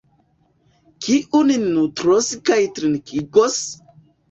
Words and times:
Kiu 1.07 1.41
nin 1.51 1.69
nutros 1.77 2.33
kaj 2.51 2.59
trinkigos? 2.81 3.63